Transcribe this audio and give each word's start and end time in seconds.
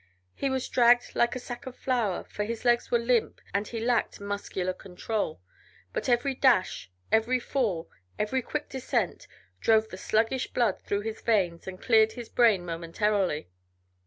He 0.33 0.49
was 0.49 0.67
dragged 0.67 1.11
like 1.13 1.35
a 1.35 1.39
sack 1.39 1.67
of 1.67 1.75
flour 1.77 2.23
for 2.23 2.43
his 2.43 2.65
legs 2.65 2.89
were 2.89 2.97
limp 2.97 3.39
and 3.53 3.67
he 3.67 3.79
lacked 3.79 4.19
muscular 4.19 4.73
control, 4.73 5.39
but 5.93 6.09
every 6.09 6.33
dash, 6.33 6.89
every 7.11 7.39
fall, 7.39 7.87
every 8.17 8.41
quick 8.41 8.67
descent 8.67 9.27
drove 9.59 9.89
the 9.89 9.97
sluggish 9.99 10.47
blood 10.53 10.81
through 10.81 11.01
his 11.01 11.21
veins 11.21 11.67
and 11.67 11.79
cleared 11.83 12.13
his 12.13 12.29
brain 12.29 12.65
momentarily. 12.65 13.51